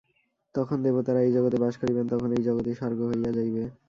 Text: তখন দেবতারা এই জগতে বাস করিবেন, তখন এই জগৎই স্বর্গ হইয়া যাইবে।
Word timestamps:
তখন 0.55 0.77
দেবতারা 0.85 1.19
এই 1.21 1.31
জগতে 1.33 1.57
বাস 1.57 1.75
করিবেন, 1.81 2.05
তখন 2.07 2.29
এই 2.37 2.43
জগৎই 2.43 2.75
স্বর্গ 2.75 2.99
হইয়া 3.11 3.31
যাইবে। 3.37 3.63